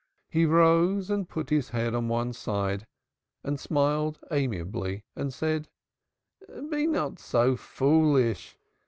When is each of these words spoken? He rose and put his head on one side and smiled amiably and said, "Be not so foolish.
He 0.31 0.47
rose 0.47 1.11
and 1.11 1.29
put 1.29 1.51
his 1.51 1.69
head 1.69 1.93
on 1.93 2.07
one 2.07 2.33
side 2.33 2.87
and 3.43 3.59
smiled 3.59 4.17
amiably 4.31 5.03
and 5.15 5.31
said, 5.31 5.69
"Be 6.71 6.87
not 6.87 7.19
so 7.19 7.55
foolish. 7.55 8.57